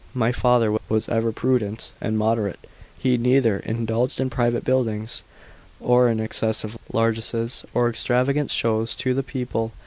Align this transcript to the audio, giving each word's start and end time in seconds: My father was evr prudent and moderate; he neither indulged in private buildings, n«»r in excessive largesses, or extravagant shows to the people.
My 0.15 0.31
father 0.31 0.71
was 0.89 1.05
evr 1.05 1.31
prudent 1.35 1.91
and 2.01 2.17
moderate; 2.17 2.65
he 2.97 3.19
neither 3.19 3.59
indulged 3.59 4.19
in 4.19 4.31
private 4.31 4.63
buildings, 4.65 5.21
n«»r 5.79 6.09
in 6.09 6.19
excessive 6.19 6.75
largesses, 6.91 7.63
or 7.75 7.87
extravagant 7.87 8.49
shows 8.49 8.95
to 8.95 9.13
the 9.13 9.21
people. 9.21 9.73